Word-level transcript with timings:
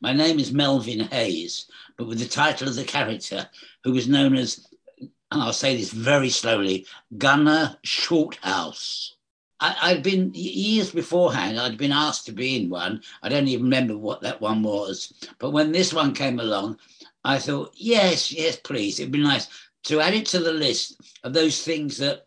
My 0.00 0.12
name 0.12 0.38
is 0.38 0.52
Melvyn 0.52 1.00
Hayes, 1.10 1.66
but 1.96 2.06
with 2.06 2.18
the 2.18 2.28
title 2.28 2.68
of 2.68 2.76
the 2.76 2.84
character, 2.84 3.48
who 3.84 3.92
was 3.92 4.08
known 4.08 4.36
as, 4.36 4.66
and 5.00 5.42
I'll 5.42 5.52
say 5.52 5.76
this 5.76 5.90
very 5.90 6.30
slowly, 6.30 6.86
Gunner 7.18 7.76
Shorthouse. 7.82 9.14
I, 9.62 9.90
had 9.90 10.02
been 10.02 10.32
years 10.34 10.90
beforehand, 10.90 11.60
I'd 11.60 11.76
been 11.76 11.92
asked 11.92 12.24
to 12.26 12.32
be 12.32 12.56
in 12.56 12.70
one. 12.70 13.02
I 13.22 13.28
don't 13.28 13.46
even 13.46 13.64
remember 13.64 13.96
what 13.96 14.22
that 14.22 14.40
one 14.40 14.62
was. 14.62 15.12
But 15.38 15.50
when 15.50 15.70
this 15.70 15.92
one 15.92 16.14
came 16.14 16.40
along, 16.40 16.78
I 17.24 17.38
thought, 17.38 17.74
yes, 17.76 18.32
yes, 18.32 18.56
please. 18.56 18.98
It'd 18.98 19.12
be 19.12 19.22
nice 19.22 19.48
to 19.84 20.00
add 20.00 20.14
it 20.14 20.24
to 20.26 20.38
the 20.38 20.52
list 20.52 21.00
of 21.24 21.34
those 21.34 21.62
things 21.62 21.98
that 21.98 22.26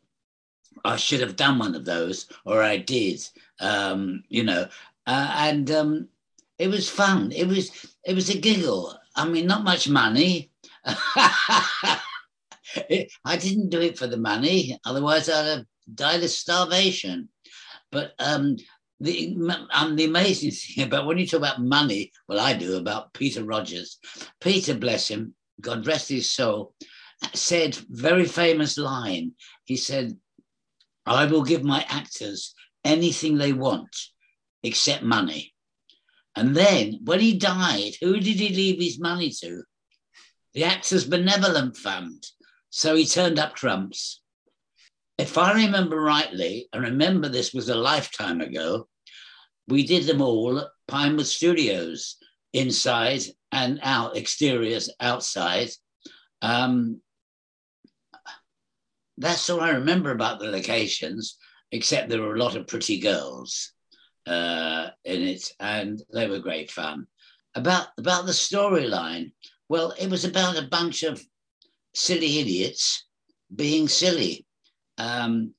I 0.86 0.96
should 0.96 1.22
have 1.22 1.36
done 1.36 1.58
one 1.58 1.74
of 1.74 1.86
those, 1.86 2.28
or 2.46 2.62
I 2.62 2.78
did, 2.78 3.28
um, 3.60 4.24
you 4.30 4.44
know. 4.44 4.68
Uh, 5.08 5.36
and 5.38 5.72
um, 5.72 6.10
it 6.58 6.68
was 6.68 6.90
fun. 6.90 7.32
It 7.32 7.48
was 7.48 7.72
it 8.04 8.16
was 8.16 8.30
a 8.30 8.38
giggle. 8.38 8.98
I 9.16 9.28
mean, 9.28 9.48
not 9.48 9.64
much 9.64 9.90
money. 9.90 10.52
I 10.86 12.00
didn't 13.38 13.70
do 13.70 13.82
it 13.82 13.98
for 13.98 14.08
the 14.08 14.18
money. 14.18 14.80
Otherwise, 14.86 15.30
I'd 15.30 15.46
have 15.46 15.66
died 15.94 16.24
of 16.24 16.30
starvation. 16.30 17.30
But 17.92 18.14
um, 18.20 18.58
the 19.00 19.38
um, 19.74 19.96
the 19.96 20.06
amazing 20.06 20.52
thing 20.52 20.86
about 20.86 21.06
when 21.06 21.18
you 21.18 21.28
talk 21.28 21.40
about 21.40 21.62
money, 21.62 22.12
well, 22.28 22.40
I 22.40 22.54
do 22.54 22.78
about 22.78 23.14
Peter 23.14 23.44
Rogers. 23.44 24.00
Peter, 24.42 24.74
bless 24.74 25.08
him, 25.08 25.36
God 25.62 25.86
rest 25.86 26.10
his 26.10 26.30
soul, 26.30 26.74
said 27.34 27.76
very 27.90 28.26
famous 28.26 28.78
line. 28.78 29.34
He 29.66 29.76
said, 29.76 30.18
"I 31.06 31.26
will 31.26 31.44
give 31.44 31.64
my 31.64 31.86
actors 31.90 32.56
anything 32.84 33.38
they 33.38 33.54
want, 33.54 33.96
except 34.64 35.04
money." 35.04 35.53
And 36.36 36.56
then 36.56 37.00
when 37.04 37.20
he 37.20 37.38
died, 37.38 37.94
who 38.02 38.20
did 38.20 38.40
he 38.40 38.50
leave 38.50 38.82
his 38.82 39.00
money 39.00 39.30
to? 39.42 39.64
The 40.54 40.64
Actors 40.64 41.06
Benevolent 41.06 41.78
Fund. 41.78 42.26
So 42.70 42.96
he 42.96 43.06
turned 43.06 43.38
up 43.38 43.56
trumps. 43.56 44.22
If 45.18 45.38
I 45.38 45.54
remember 45.54 46.00
rightly, 46.02 46.70
and 46.74 46.84
remember 46.84 47.30
this 47.30 47.54
was 47.54 47.70
a 47.70 47.76
lifetime 47.76 48.42
ago, 48.42 48.88
we 49.68 49.86
did 49.86 50.06
them 50.06 50.22
all 50.22 50.60
at 50.60 50.68
Pinewood 50.88 51.28
Studios, 51.28 52.18
inside 52.52 53.22
and 53.52 53.80
out, 53.84 54.18
exteriors 54.18 54.90
outside. 55.00 55.70
Um, 56.42 57.00
that's 59.18 59.50
all 59.50 59.62
I 59.62 59.72
remember 59.72 60.12
about 60.12 60.40
the 60.40 60.48
locations, 60.48 61.38
except 61.72 62.10
there 62.10 62.22
were 62.22 62.36
a 62.36 62.40
lot 62.40 62.56
of 62.56 62.68
pretty 62.68 63.00
girls 63.00 63.72
uh, 64.26 64.90
in 65.06 65.22
it, 65.22 65.52
and 65.60 66.02
they 66.14 66.28
were 66.28 66.40
great 66.40 66.72
fun. 66.72 67.08
About 67.56 67.88
about 67.98 68.26
the 68.26 68.32
storyline, 68.32 69.32
well, 69.70 69.94
it 70.00 70.10
was 70.10 70.26
about 70.26 70.58
a 70.58 70.68
bunch 70.68 71.04
of 71.04 71.24
silly 71.94 72.40
idiots 72.40 73.06
being 73.56 73.88
silly. 73.88 74.46
Um, 74.98 75.54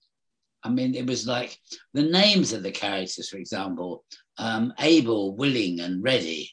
I 0.63 0.71
mean, 0.71 0.95
it 0.95 1.07
was 1.07 1.27
like 1.27 1.59
the 1.93 2.03
names 2.03 2.53
of 2.53 2.63
the 2.63 2.73
characters, 2.73 3.29
for 3.29 3.37
example, 3.37 4.05
um, 4.39 4.73
able, 4.81 5.37
willing, 5.37 5.81
and 5.81 6.03
ready, 6.03 6.51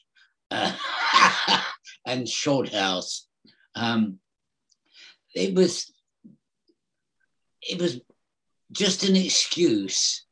uh, 0.50 0.72
and 2.06 2.28
Shorthouse. 2.28 3.26
Um, 3.74 4.18
it 5.34 5.54
was 5.54 5.92
it 7.62 7.80
was 7.80 8.00
just 8.72 9.04
an 9.04 9.16
excuse 9.16 10.26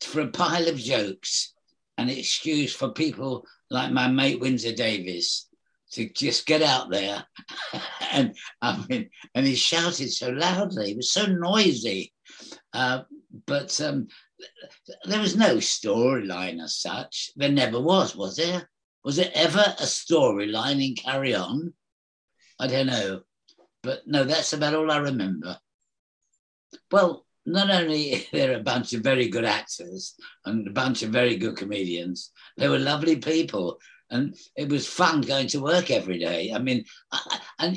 for 0.00 0.20
a 0.20 0.28
pile 0.28 0.68
of 0.68 0.76
jokes, 0.76 1.54
an 1.98 2.08
excuse 2.08 2.74
for 2.74 2.92
people 2.92 3.46
like 3.70 3.92
my 3.92 4.08
mate 4.08 4.40
Windsor 4.40 4.72
Davies 4.72 5.46
to 5.92 6.08
just 6.10 6.46
get 6.46 6.62
out 6.62 6.90
there. 6.90 7.24
and 8.12 8.36
I 8.60 8.84
mean, 8.88 9.10
and 9.34 9.46
he 9.46 9.54
shouted 9.54 10.10
so 10.12 10.30
loudly, 10.30 10.92
it 10.92 10.96
was 10.96 11.12
so 11.12 11.26
noisy. 11.26 12.12
Uh, 12.72 13.02
but 13.46 13.80
um, 13.80 14.08
there 15.04 15.20
was 15.20 15.36
no 15.36 15.56
storyline 15.56 16.62
as 16.62 16.76
such. 16.76 17.30
There 17.36 17.50
never 17.50 17.80
was, 17.80 18.16
was 18.16 18.36
there? 18.36 18.68
Was 19.04 19.16
there 19.16 19.30
ever 19.34 19.74
a 19.78 19.84
storyline 19.84 20.84
in 20.84 20.94
Carry 20.94 21.34
On? 21.34 21.72
I 22.58 22.66
don't 22.66 22.86
know. 22.86 23.22
But 23.82 24.06
no, 24.06 24.24
that's 24.24 24.52
about 24.52 24.74
all 24.74 24.90
I 24.90 24.96
remember. 24.96 25.58
Well, 26.90 27.23
not 27.46 27.70
only 27.70 28.26
they're 28.32 28.58
a 28.58 28.62
bunch 28.62 28.92
of 28.92 29.02
very 29.02 29.28
good 29.28 29.44
actors 29.44 30.14
and 30.44 30.66
a 30.66 30.72
bunch 30.72 31.02
of 31.02 31.10
very 31.10 31.36
good 31.36 31.56
comedians, 31.56 32.30
they 32.56 32.68
were 32.68 32.78
lovely 32.78 33.16
people. 33.16 33.78
And 34.10 34.36
it 34.56 34.68
was 34.68 34.86
fun 34.86 35.22
going 35.22 35.48
to 35.48 35.62
work 35.62 35.90
every 35.90 36.18
day. 36.18 36.52
I 36.54 36.58
mean, 36.58 36.84
I, 37.10 37.40
and 37.58 37.76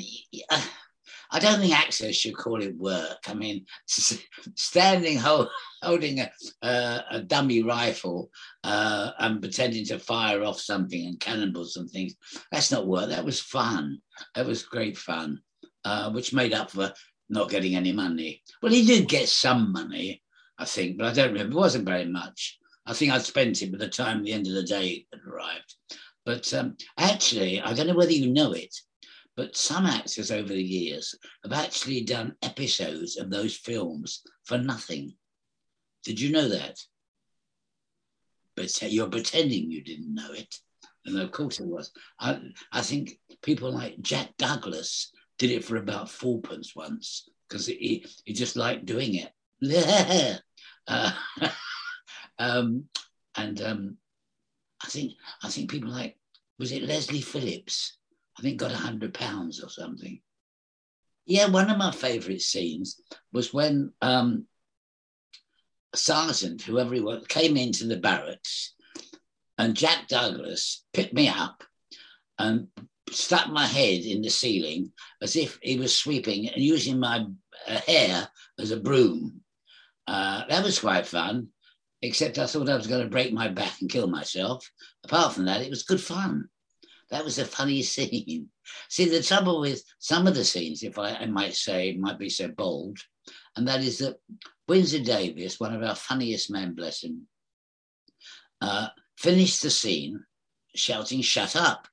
I 1.30 1.38
don't 1.40 1.60
think 1.60 1.74
actors 1.74 2.16
should 2.16 2.36
call 2.36 2.62
it 2.62 2.76
work. 2.76 3.18
I 3.26 3.34
mean, 3.34 3.66
standing 3.86 5.18
hold, 5.18 5.48
holding 5.82 6.20
a, 6.20 6.30
uh, 6.62 7.00
a, 7.10 7.22
dummy 7.22 7.62
rifle 7.62 8.30
uh, 8.64 9.10
and 9.18 9.40
pretending 9.40 9.84
to 9.86 9.98
fire 9.98 10.42
off 10.42 10.60
something 10.60 11.06
and 11.06 11.20
cannonballs 11.20 11.76
and 11.76 11.90
things, 11.90 12.14
that's 12.50 12.70
not 12.70 12.86
work. 12.86 13.10
That 13.10 13.24
was 13.24 13.40
fun. 13.40 13.98
That 14.34 14.46
was 14.46 14.62
great 14.62 14.96
fun, 14.96 15.40
uh, 15.84 16.10
which 16.12 16.32
made 16.32 16.54
up 16.54 16.70
for 16.70 16.92
not 17.28 17.50
getting 17.50 17.74
any 17.74 17.92
money. 17.92 18.42
Well, 18.62 18.72
he 18.72 18.84
did 18.84 19.08
get 19.08 19.28
some 19.28 19.72
money, 19.72 20.22
I 20.58 20.64
think, 20.64 20.98
but 20.98 21.06
I 21.06 21.12
don't 21.12 21.32
remember. 21.32 21.56
It 21.56 21.60
wasn't 21.60 21.84
very 21.84 22.06
much. 22.06 22.58
I 22.86 22.94
think 22.94 23.12
I'd 23.12 23.22
spent 23.22 23.62
it 23.62 23.70
by 23.70 23.78
the 23.78 23.88
time 23.88 24.22
the 24.22 24.32
end 24.32 24.46
of 24.46 24.54
the 24.54 24.62
day 24.62 25.06
had 25.12 25.20
arrived. 25.22 25.74
But 26.24 26.52
um, 26.54 26.76
actually, 26.96 27.60
I 27.60 27.72
don't 27.72 27.86
know 27.86 27.94
whether 27.94 28.12
you 28.12 28.32
know 28.32 28.52
it, 28.52 28.74
but 29.36 29.56
some 29.56 29.86
actors 29.86 30.30
over 30.30 30.48
the 30.48 30.62
years 30.62 31.14
have 31.42 31.52
actually 31.52 32.02
done 32.02 32.34
episodes 32.42 33.16
of 33.16 33.30
those 33.30 33.56
films 33.56 34.22
for 34.44 34.58
nothing. 34.58 35.14
Did 36.04 36.20
you 36.20 36.32
know 36.32 36.48
that? 36.48 36.78
But 38.56 38.82
you're 38.90 39.08
pretending 39.08 39.70
you 39.70 39.82
didn't 39.82 40.14
know 40.14 40.32
it. 40.32 40.54
And 41.04 41.18
of 41.18 41.30
course 41.30 41.60
it 41.60 41.66
was. 41.66 41.92
I, 42.18 42.40
I 42.72 42.80
think 42.80 43.18
people 43.42 43.70
like 43.70 44.00
Jack 44.00 44.36
Douglas 44.36 45.12
did 45.38 45.50
it 45.50 45.64
for 45.64 45.76
about 45.76 46.10
fourpence 46.10 46.74
once 46.74 47.28
because 47.48 47.66
he, 47.66 48.04
he 48.24 48.32
just 48.32 48.56
liked 48.56 48.86
doing 48.86 49.14
it. 49.14 50.42
uh, 50.88 51.12
um, 52.38 52.84
and 53.36 53.62
um, 53.62 53.96
I 54.84 54.88
think 54.88 55.12
I 55.42 55.48
think 55.48 55.70
people 55.70 55.90
like 55.90 56.16
was 56.58 56.72
it 56.72 56.82
Leslie 56.82 57.20
Phillips? 57.20 57.96
I 58.38 58.42
think 58.42 58.58
got 58.58 58.72
a 58.72 58.76
hundred 58.76 59.14
pounds 59.14 59.62
or 59.62 59.68
something. 59.68 60.20
Yeah, 61.26 61.48
one 61.48 61.70
of 61.70 61.78
my 61.78 61.92
favourite 61.92 62.40
scenes 62.40 63.00
was 63.32 63.52
when 63.52 63.92
um, 64.00 64.46
sergeant, 65.94 66.62
whoever 66.62 66.94
he 66.94 67.00
was, 67.00 67.26
came 67.26 67.56
into 67.56 67.86
the 67.86 67.96
barracks, 67.96 68.74
and 69.58 69.76
Jack 69.76 70.08
Douglas 70.08 70.84
picked 70.92 71.12
me 71.12 71.28
up 71.28 71.64
and 72.38 72.68
stuck 73.12 73.48
my 73.50 73.66
head 73.66 74.02
in 74.02 74.22
the 74.22 74.30
ceiling 74.30 74.92
as 75.22 75.36
if 75.36 75.58
he 75.62 75.78
was 75.78 75.94
sweeping 75.94 76.48
and 76.48 76.62
using 76.62 76.98
my 76.98 77.24
uh, 77.66 77.80
hair 77.86 78.28
as 78.58 78.70
a 78.70 78.80
broom. 78.80 79.40
Uh, 80.06 80.44
that 80.48 80.64
was 80.64 80.80
quite 80.80 81.06
fun, 81.06 81.48
except 82.02 82.38
I 82.38 82.46
thought 82.46 82.68
I 82.68 82.76
was 82.76 82.86
going 82.86 83.02
to 83.02 83.10
break 83.10 83.32
my 83.32 83.48
back 83.48 83.80
and 83.80 83.90
kill 83.90 84.06
myself. 84.06 84.70
Apart 85.04 85.34
from 85.34 85.44
that, 85.46 85.60
it 85.60 85.70
was 85.70 85.82
good 85.82 86.00
fun. 86.00 86.48
That 87.10 87.24
was 87.24 87.38
a 87.38 87.44
funny 87.44 87.82
scene. 87.82 88.48
See, 88.88 89.08
the 89.08 89.22
trouble 89.22 89.60
with 89.60 89.82
some 89.98 90.26
of 90.26 90.34
the 90.34 90.44
scenes, 90.44 90.82
if 90.82 90.98
I, 90.98 91.10
I 91.14 91.26
might 91.26 91.54
say, 91.54 91.96
might 91.96 92.18
be 92.18 92.30
so 92.30 92.48
bold, 92.48 92.98
and 93.56 93.66
that 93.68 93.80
is 93.80 93.98
that 93.98 94.16
Windsor 94.66 95.00
Davies, 95.00 95.58
one 95.58 95.74
of 95.74 95.82
our 95.82 95.94
funniest 95.94 96.50
men, 96.50 96.74
bless 96.74 97.02
him, 97.02 97.26
uh, 98.60 98.88
finished 99.16 99.62
the 99.62 99.70
scene 99.70 100.24
shouting, 100.74 101.22
shut 101.22 101.56
up 101.56 101.88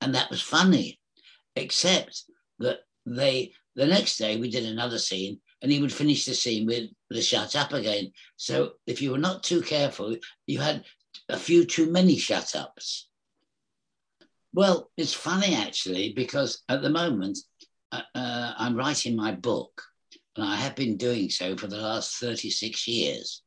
and 0.00 0.14
that 0.14 0.30
was 0.30 0.40
funny, 0.40 1.00
except 1.56 2.24
that 2.58 2.80
they 3.06 3.52
the 3.74 3.86
next 3.86 4.18
day 4.18 4.36
we 4.36 4.50
did 4.50 4.64
another 4.64 4.98
scene 4.98 5.40
and 5.62 5.70
he 5.70 5.80
would 5.80 5.92
finish 5.92 6.24
the 6.24 6.34
scene 6.34 6.66
with 6.66 6.90
the 7.10 7.22
shut 7.22 7.56
up 7.56 7.72
again. 7.72 8.12
So 8.36 8.72
if 8.86 9.00
you 9.00 9.12
were 9.12 9.18
not 9.18 9.42
too 9.42 9.62
careful, 9.62 10.16
you 10.46 10.58
had 10.58 10.84
a 11.28 11.36
few 11.36 11.64
too 11.64 11.90
many 11.90 12.16
shut 12.16 12.54
ups. 12.56 13.08
Well, 14.52 14.90
it's 14.96 15.12
funny 15.12 15.54
actually 15.54 16.12
because 16.12 16.62
at 16.68 16.82
the 16.82 16.90
moment 16.90 17.38
uh, 17.92 18.02
uh, 18.14 18.52
I'm 18.56 18.76
writing 18.76 19.16
my 19.16 19.32
book, 19.32 19.82
and 20.36 20.44
I 20.44 20.56
have 20.56 20.76
been 20.76 20.96
doing 20.96 21.30
so 21.30 21.56
for 21.56 21.66
the 21.66 21.78
last 21.78 22.16
36 22.16 22.86
years. 22.86 23.42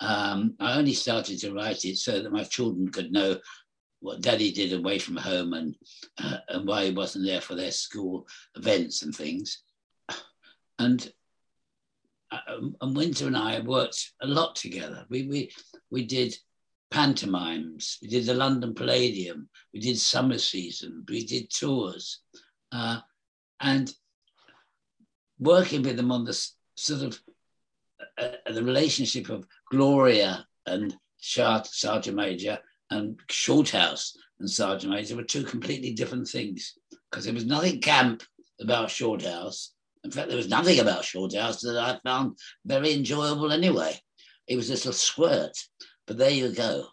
Um, 0.00 0.54
I 0.58 0.78
only 0.78 0.94
started 0.94 1.38
to 1.40 1.52
write 1.52 1.84
it 1.84 1.96
so 1.96 2.20
that 2.20 2.32
my 2.32 2.44
children 2.44 2.90
could 2.90 3.12
know 3.12 3.38
what 4.02 4.20
daddy 4.20 4.52
did 4.52 4.72
away 4.72 4.98
from 4.98 5.16
home 5.16 5.54
and 5.54 5.76
uh, 6.18 6.38
and 6.48 6.66
why 6.66 6.86
he 6.86 6.90
wasn't 6.90 7.24
there 7.24 7.40
for 7.40 7.54
their 7.54 7.70
school 7.70 8.26
events 8.56 9.02
and 9.02 9.14
things. 9.14 9.62
And 10.78 11.10
uh, 12.30 12.38
and 12.80 12.96
Windsor 12.96 13.28
and 13.28 13.36
I 13.36 13.60
worked 13.60 14.12
a 14.20 14.26
lot 14.26 14.56
together. 14.56 15.06
We 15.08 15.28
we 15.28 15.52
we 15.90 16.04
did 16.04 16.36
pantomimes. 16.90 17.98
We 18.02 18.08
did 18.08 18.26
the 18.26 18.34
London 18.34 18.74
Palladium. 18.74 19.48
We 19.72 19.80
did 19.80 19.98
summer 19.98 20.38
season. 20.38 21.04
We 21.08 21.24
did 21.24 21.50
tours. 21.50 22.20
Uh, 22.72 23.00
and 23.60 23.92
working 25.38 25.82
with 25.82 25.96
them 25.96 26.10
on 26.10 26.24
this 26.24 26.56
sort 26.74 27.02
of 27.02 27.20
uh, 28.18 28.36
uh 28.46 28.52
the 28.52 28.64
relationship 28.64 29.28
of 29.28 29.46
Gloria 29.70 30.44
and 30.66 30.96
Sergeant 31.18 32.16
Major 32.16 32.58
and 32.92 33.18
Shorthouse 33.30 34.16
and 34.38 34.50
Sergeant 34.50 34.92
Major 34.92 35.16
were 35.16 35.22
two 35.22 35.44
completely 35.44 35.92
different 35.92 36.28
things 36.28 36.74
because 37.10 37.24
there 37.24 37.34
was 37.34 37.46
nothing 37.46 37.80
camp 37.80 38.22
about 38.60 38.90
Shorthouse. 38.90 39.72
In 40.04 40.10
fact, 40.10 40.28
there 40.28 40.36
was 40.36 40.48
nothing 40.48 40.80
about 40.80 41.04
Shorthouse 41.04 41.62
that 41.62 41.78
I 41.78 41.98
found 42.04 42.36
very 42.64 42.92
enjoyable 42.92 43.50
anyway. 43.52 43.98
It 44.46 44.56
was 44.56 44.68
just 44.68 44.86
a 44.86 44.92
squirt. 44.92 45.56
But 46.06 46.18
there 46.18 46.30
you 46.30 46.52
go. 46.52 46.86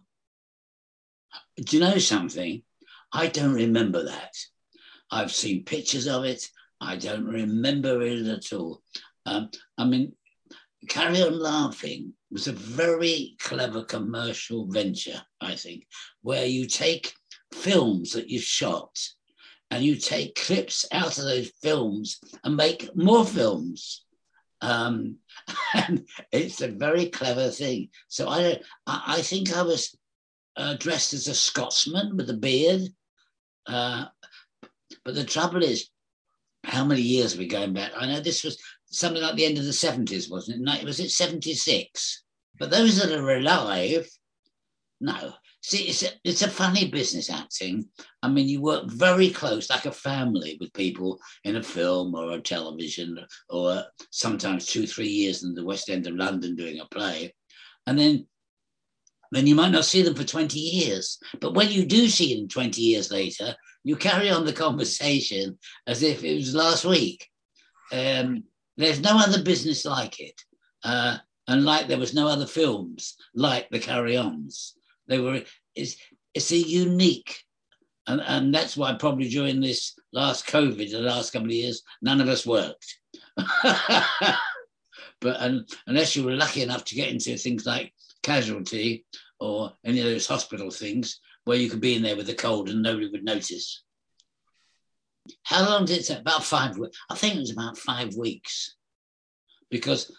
Do 1.57 1.77
you 1.77 1.83
know 1.83 1.97
something? 1.97 2.63
I 3.11 3.27
don't 3.27 3.53
remember 3.53 4.05
that. 4.05 4.33
I've 5.11 5.31
seen 5.31 5.65
pictures 5.65 6.07
of 6.07 6.23
it. 6.23 6.47
I 6.79 6.95
don't 6.95 7.25
remember 7.25 8.01
it 8.01 8.27
at 8.27 8.53
all. 8.53 8.81
Um, 9.25 9.49
I 9.77 9.85
mean, 9.85 10.13
Carry 10.87 11.21
On 11.21 11.37
Laughing 11.37 12.13
was 12.31 12.47
a 12.47 12.53
very 12.53 13.35
clever 13.39 13.83
commercial 13.83 14.67
venture, 14.67 15.21
I 15.41 15.55
think, 15.55 15.85
where 16.21 16.45
you 16.45 16.67
take 16.67 17.13
films 17.53 18.13
that 18.13 18.29
you've 18.29 18.43
shot 18.43 18.97
and 19.71 19.83
you 19.83 19.95
take 19.95 20.35
clips 20.35 20.85
out 20.91 21.17
of 21.17 21.25
those 21.25 21.51
films 21.61 22.19
and 22.43 22.55
make 22.55 22.95
more 22.95 23.25
films. 23.25 24.05
Um, 24.61 25.17
and 25.73 26.05
it's 26.31 26.61
a 26.61 26.69
very 26.69 27.07
clever 27.07 27.49
thing. 27.49 27.89
So 28.07 28.29
I, 28.29 28.59
I 28.87 29.21
think 29.21 29.55
I 29.55 29.61
was 29.63 29.95
uh, 30.55 30.75
dressed 30.75 31.13
as 31.13 31.27
a 31.27 31.35
Scotsman 31.35 32.15
with 32.15 32.29
a 32.29 32.33
beard. 32.33 32.81
Uh, 33.67 34.05
but 35.03 35.15
the 35.15 35.23
trouble 35.23 35.63
is, 35.63 35.89
how 36.63 36.83
many 36.83 37.01
years 37.01 37.35
are 37.35 37.39
we 37.39 37.47
going 37.47 37.73
back? 37.73 37.91
I 37.97 38.05
know 38.05 38.19
this 38.19 38.43
was 38.43 38.61
something 38.91 39.21
like 39.21 39.35
the 39.35 39.45
end 39.45 39.57
of 39.57 39.65
the 39.65 39.71
70s, 39.71 40.29
wasn't 40.29 40.67
it? 40.67 40.85
Was 40.85 40.99
it 40.99 41.11
76? 41.11 42.23
But 42.59 42.71
those 42.71 42.97
that 42.97 43.17
are 43.17 43.35
alive, 43.35 44.07
no. 44.99 45.33
See, 45.61 45.83
it's 45.83 46.03
a, 46.03 46.09
it's 46.23 46.41
a 46.41 46.49
funny 46.49 46.89
business 46.89 47.29
acting. 47.29 47.85
I 48.23 48.29
mean, 48.29 48.47
you 48.47 48.61
work 48.61 48.89
very 48.89 49.29
close, 49.29 49.69
like 49.69 49.85
a 49.85 49.91
family, 49.91 50.57
with 50.59 50.73
people 50.73 51.19
in 51.43 51.57
a 51.57 51.63
film 51.63 52.15
or 52.15 52.31
a 52.31 52.41
television, 52.41 53.19
or 53.49 53.83
sometimes 54.11 54.65
two, 54.65 54.87
three 54.87 55.07
years 55.07 55.43
in 55.43 55.53
the 55.53 55.65
West 55.65 55.89
End 55.89 56.07
of 56.07 56.15
London 56.15 56.55
doing 56.55 56.79
a 56.79 56.85
play. 56.85 57.33
And 57.87 57.99
then, 57.99 58.25
then 59.31 59.47
you 59.47 59.55
might 59.55 59.71
not 59.71 59.85
see 59.85 60.01
them 60.01 60.15
for 60.15 60.23
20 60.23 60.57
years. 60.57 61.19
But 61.39 61.53
when 61.53 61.69
you 61.69 61.85
do 61.85 62.07
see 62.07 62.35
them 62.35 62.47
20 62.47 62.81
years 62.81 63.11
later, 63.11 63.55
you 63.83 63.95
carry 63.95 64.29
on 64.29 64.45
the 64.45 64.53
conversation 64.53 65.57
as 65.87 66.03
if 66.03 66.23
it 66.23 66.35
was 66.35 66.55
last 66.55 66.85
week. 66.85 67.27
Um, 67.91 68.43
there's 68.79 69.01
no 69.01 69.17
other 69.17 69.43
business 69.43 69.85
like 69.85 70.19
it. 70.19 70.41
Uh, 70.83 71.17
and 71.47 71.65
like 71.65 71.87
there 71.87 71.97
was 71.97 72.13
no 72.13 72.27
other 72.27 72.45
films 72.45 73.15
like 73.35 73.69
the 73.69 73.79
Carry 73.79 74.15
Ons. 74.15 74.75
They 75.07 75.19
were, 75.19 75.41
it's, 75.75 75.97
it's 76.33 76.51
a 76.51 76.57
unique, 76.57 77.43
and, 78.07 78.21
and 78.21 78.53
that's 78.53 78.77
why 78.77 78.93
probably 78.93 79.27
during 79.27 79.59
this 79.59 79.95
last 80.13 80.47
COVID, 80.47 80.91
the 80.91 80.99
last 80.99 81.33
couple 81.33 81.47
of 81.47 81.53
years, 81.53 81.83
none 82.01 82.21
of 82.21 82.29
us 82.29 82.45
worked. 82.45 82.97
but 85.21 85.41
and, 85.41 85.67
unless 85.87 86.15
you 86.15 86.23
were 86.23 86.31
lucky 86.35 86.61
enough 86.61 86.85
to 86.85 86.95
get 86.95 87.09
into 87.09 87.35
things 87.37 87.65
like 87.65 87.93
casualty 88.23 89.05
or 89.39 89.73
any 89.83 89.99
of 89.99 90.05
those 90.05 90.27
hospital 90.27 90.71
things 90.71 91.19
where 91.45 91.57
you 91.57 91.69
could 91.69 91.81
be 91.81 91.95
in 91.95 92.03
there 92.03 92.15
with 92.15 92.29
a 92.29 92.35
cold 92.35 92.69
and 92.69 92.81
nobody 92.81 93.09
would 93.09 93.23
notice. 93.23 93.83
How 95.43 95.67
long 95.67 95.85
did 95.85 95.99
it 95.99 96.05
take? 96.05 96.19
About 96.19 96.43
five. 96.43 96.77
I 97.09 97.15
think 97.15 97.35
it 97.35 97.39
was 97.39 97.51
about 97.51 97.77
five 97.77 98.15
weeks. 98.15 98.75
Because 99.69 100.11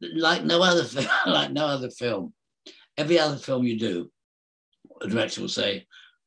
like 0.00 0.44
no 0.44 0.62
other 0.62 0.84
like 1.26 1.52
no 1.52 1.66
other 1.66 1.90
film, 1.90 2.32
every 2.96 3.18
other 3.18 3.36
film 3.36 3.64
you 3.64 3.78
do, 3.78 4.10
the 5.00 5.08
director 5.08 5.40
will 5.40 5.48
say, 5.48 5.86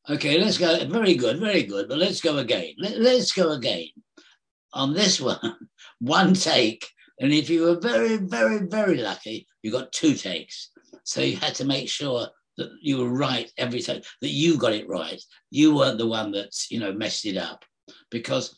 okay, 0.10 0.40
let's 0.40 0.58
go, 0.58 0.86
very 0.88 1.16
good, 1.16 1.40
very 1.40 1.64
good, 1.64 1.88
but 1.88 1.98
let's 1.98 2.22
go 2.22 2.38
again. 2.38 2.74
Let, 2.78 3.00
let's 3.00 3.32
go 3.32 3.52
again. 3.52 3.88
On 4.74 4.94
this 4.94 5.20
one, 5.20 5.40
one 6.00 6.34
take. 6.34 6.88
And 7.20 7.34
if 7.34 7.50
you 7.50 7.64
were 7.64 7.80
very, 7.80 8.18
very, 8.18 8.66
very 8.66 8.98
lucky, 8.98 9.48
you 9.62 9.72
got 9.72 9.92
two 9.92 10.14
takes. 10.14 10.72
So 11.04 11.22
you 11.22 11.36
had 11.36 11.56
to 11.56 11.66
make 11.66 11.90
sure 11.90 12.28
that 12.58 12.70
you 12.82 12.98
were 12.98 13.10
right 13.10 13.52
every 13.58 13.82
time, 13.82 14.02
that 14.22 14.30
you 14.30 14.58
got 14.58 14.74
it 14.74 14.88
right. 14.88 15.22
You 15.52 15.76
weren't 15.76 15.98
the 15.98 16.08
one 16.08 16.32
that's 16.32 16.72
you 16.72 16.80
know, 16.80 16.94
messed 16.94 17.26
it 17.26 17.38
up 17.38 17.66
because 18.10 18.58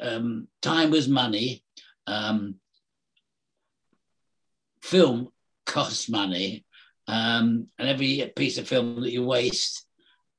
um, 0.00 0.48
time 0.62 0.90
was 0.90 1.08
money. 1.08 1.62
Um, 2.06 2.56
film 4.82 5.28
costs 5.64 6.08
money, 6.08 6.64
um, 7.08 7.66
and 7.78 7.88
every 7.88 8.32
piece 8.36 8.58
of 8.58 8.68
film 8.68 9.00
that 9.00 9.12
you 9.12 9.24
waste 9.24 9.84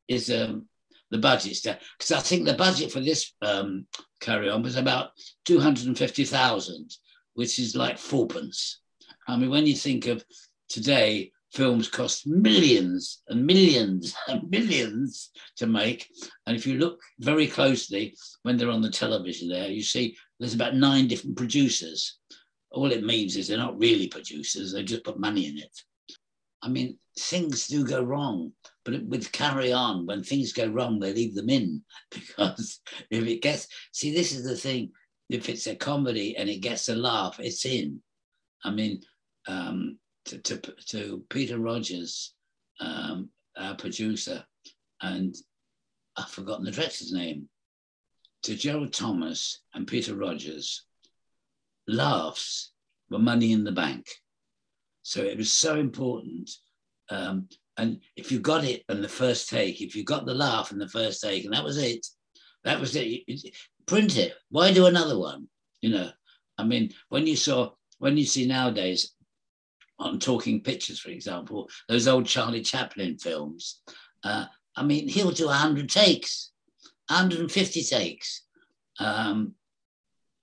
is 0.08 0.32
um, 0.32 0.68
the 1.12 1.18
budget. 1.18 1.60
Because 1.98 2.12
I 2.12 2.20
think 2.20 2.46
the 2.46 2.54
budget 2.54 2.92
for 2.92 3.02
this 3.02 3.34
um, 3.42 3.88
carry 4.22 4.50
on 4.50 4.64
was 4.64 4.78
about 4.78 5.10
250,000, 5.46 6.96
which 7.34 7.60
is 7.60 7.76
like 7.76 7.98
fourpence. 7.98 8.80
I 9.28 9.36
mean, 9.36 9.50
when 9.50 9.66
you 9.66 9.76
think 9.76 10.08
of 10.08 10.24
today, 10.70 11.32
films 11.54 11.88
cost 11.88 12.28
millions 12.28 13.24
and 13.30 13.46
millions 13.46 14.16
and 14.28 14.50
millions 14.50 15.32
to 15.58 15.68
make. 15.68 16.08
And 16.46 16.56
if 16.56 16.68
you 16.68 16.78
look 16.78 17.00
very 17.20 17.48
closely 17.48 18.16
when 18.44 18.58
they're 18.58 18.72
on 18.72 18.82
the 18.82 18.90
television 18.90 19.50
there, 19.50 19.70
you 19.70 19.84
see 19.84 20.16
there's 20.40 20.54
about 20.54 20.76
nine 20.76 21.08
different 21.08 21.38
producers. 21.38 22.18
All 22.72 22.92
it 22.92 23.04
means 23.04 23.36
is 23.36 23.48
they're 23.48 23.58
not 23.58 23.80
really 23.80 24.08
producers, 24.08 24.74
they 24.74 24.84
just 24.84 25.04
put 25.04 25.20
money 25.20 25.48
in 25.48 25.58
it. 25.58 25.82
I 26.62 26.70
mean, 26.70 26.98
things 27.18 27.68
do 27.68 27.86
go 27.86 28.02
wrong, 28.02 28.52
but 28.84 29.04
with 29.06 29.32
carry 29.32 29.72
on, 29.72 30.06
when 30.06 30.24
things 30.24 30.54
go 30.54 30.68
wrong, 30.68 31.00
they 31.00 31.14
leave 31.14 31.36
them 31.36 31.50
in 31.50 31.84
because 32.12 32.82
if 33.10 33.26
it 33.26 33.42
gets, 33.42 33.68
see, 33.94 34.14
this 34.14 34.32
is 34.32 34.44
the 34.44 34.56
thing. 34.56 34.92
If 35.30 35.50
it's 35.50 35.68
a 35.68 35.76
comedy 35.76 36.38
and 36.38 36.50
it 36.50 36.60
gets 36.60 36.88
a 36.88 36.96
laugh, 36.96 37.38
it's 37.40 37.66
in. 37.66 38.02
I 38.64 38.72
mean, 38.72 39.02
um, 39.48 39.98
to, 40.28 40.38
to, 40.40 40.58
to 40.88 41.24
Peter 41.30 41.60
Rogers, 41.60 42.34
um, 42.80 43.30
our 43.58 43.76
producer, 43.76 44.44
and 45.02 45.36
I've 46.18 46.30
forgotten 46.30 46.66
the 46.66 46.72
director's 46.72 47.12
name, 47.12 47.50
to 48.44 48.56
Gerald 48.56 48.94
Thomas 48.94 49.62
and 49.74 49.88
Peter 49.88 50.16
Rogers, 50.16 50.86
laughs 51.88 52.72
were 53.10 53.20
money 53.20 53.52
in 53.52 53.64
the 53.64 53.72
bank. 53.72 54.06
So 55.04 55.24
it 55.24 55.38
was 55.38 55.52
so 55.52 55.76
important. 55.76 56.52
Um, 57.10 57.48
and 57.78 58.00
if 58.16 58.32
you 58.32 58.40
got 58.40 58.64
it 58.64 58.84
in 58.90 59.02
the 59.02 59.08
first 59.08 59.50
take, 59.50 59.82
if 59.82 59.96
you 59.96 60.04
got 60.04 60.26
the 60.26 60.34
laugh 60.34 60.72
in 60.72 60.80
the 60.80 60.90
first 60.90 61.22
take, 61.22 61.46
and 61.46 61.54
that 61.54 61.64
was 61.64 61.78
it, 61.78 62.06
that 62.64 62.80
was 62.80 62.96
it. 62.96 63.24
Print 63.86 64.18
it. 64.18 64.34
Why 64.50 64.74
do 64.74 64.88
another 64.88 65.18
one? 65.18 65.48
You 65.82 65.92
know, 65.92 66.10
I 66.58 66.64
mean, 66.64 66.92
when 67.10 67.26
you 67.28 67.36
saw, 67.36 67.72
when 68.00 68.18
you 68.18 68.26
see 68.26 68.46
nowadays 68.46 69.14
on 70.00 70.20
Talking 70.20 70.62
Pictures, 70.62 71.00
for 71.00 71.10
example, 71.10 71.70
those 71.88 72.08
old 72.08 72.26
Charlie 72.26 72.62
Chaplin 72.62 73.18
films. 73.18 73.82
Uh, 74.24 74.46
I 74.76 74.84
mean, 74.84 75.08
he'll 75.08 75.32
do 75.32 75.48
100 75.48 75.90
takes, 75.90 76.52
150 77.10 77.84
takes. 77.84 78.44
Um, 79.00 79.54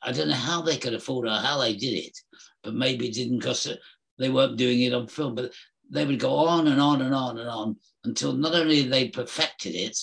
I 0.02 0.12
don't 0.12 0.28
know 0.28 0.34
how 0.34 0.60
they 0.60 0.76
could 0.76 0.94
afford 0.94 1.26
or 1.26 1.30
how 1.30 1.58
they 1.60 1.74
did 1.74 1.94
it, 1.94 2.18
but 2.62 2.74
maybe 2.74 3.08
it 3.08 3.14
didn't 3.14 3.40
cost 3.40 3.66
it. 3.66 3.78
They 4.18 4.28
weren't 4.28 4.58
doing 4.58 4.82
it 4.82 4.92
on 4.92 5.06
film, 5.06 5.34
but 5.34 5.52
they 5.90 6.04
would 6.04 6.18
go 6.18 6.34
on 6.34 6.66
and 6.66 6.80
on 6.80 7.02
and 7.02 7.14
on 7.14 7.38
and 7.38 7.48
on 7.48 7.76
until 8.04 8.32
not 8.32 8.54
only 8.54 8.82
they 8.82 9.08
perfected 9.08 9.74
it, 9.74 9.98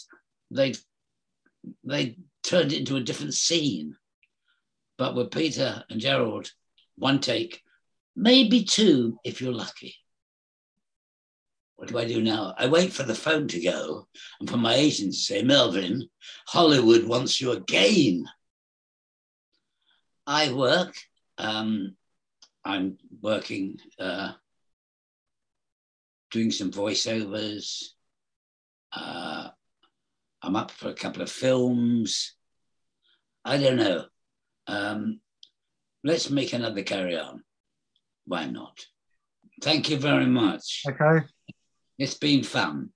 they 0.49 0.73
they 1.83 2.17
turned 2.43 2.73
it 2.73 2.79
into 2.79 2.95
a 2.95 3.01
different 3.03 3.33
scene. 3.33 3.95
But 4.97 5.15
with 5.15 5.31
Peter 5.31 5.83
and 5.89 5.99
Gerald, 5.99 6.51
one 6.95 7.19
take, 7.19 7.61
maybe 8.15 8.63
two 8.63 9.17
if 9.23 9.41
you're 9.41 9.53
lucky. 9.53 9.95
What 11.75 11.89
do 11.89 11.97
I 11.97 12.05
do 12.05 12.21
now? 12.21 12.53
I 12.57 12.67
wait 12.67 12.93
for 12.93 13.03
the 13.03 13.15
phone 13.15 13.47
to 13.49 13.59
go 13.59 14.07
and 14.39 14.49
for 14.49 14.57
my 14.57 14.75
agent 14.75 15.13
to 15.13 15.19
say, 15.19 15.41
Melvyn, 15.41 16.03
Hollywood 16.47 17.05
wants 17.05 17.41
you 17.41 17.53
again. 17.53 18.25
I 20.27 20.53
work. 20.53 20.95
Um, 21.39 21.95
I'm 22.63 22.97
working, 23.21 23.79
uh, 23.99 24.33
doing 26.29 26.51
some 26.51 26.71
voiceovers. 26.71 27.83
Uh, 28.93 29.49
I'm 30.43 30.55
up 30.55 30.69
for 30.69 30.89
a 30.89 30.93
couple 30.93 31.23
of 31.23 31.31
films. 31.31 32.35
I 33.43 33.57
don't 33.57 33.77
know. 33.77 34.05
Um, 34.67 35.19
let's 36.03 36.29
make 36.29 36.53
another 36.53 36.83
carry 36.83 37.17
on 37.17 37.43
why 38.25 38.45
not? 38.45 38.85
Thank 39.61 39.89
you 39.89 39.97
very 39.97 40.25
much. 40.25 40.83
Okay. 40.87 41.25
It's 41.97 42.15
been 42.15 42.43
fun. 42.43 42.89